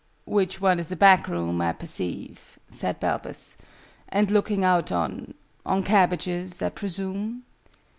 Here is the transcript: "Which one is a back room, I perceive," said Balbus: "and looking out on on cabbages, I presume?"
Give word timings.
"Which 0.25 0.59
one 0.59 0.79
is 0.79 0.91
a 0.91 0.95
back 0.95 1.27
room, 1.27 1.61
I 1.61 1.73
perceive," 1.73 2.57
said 2.67 2.99
Balbus: 2.99 3.55
"and 4.09 4.31
looking 4.31 4.63
out 4.63 4.91
on 4.91 5.35
on 5.63 5.83
cabbages, 5.83 6.59
I 6.63 6.69
presume?" 6.69 7.43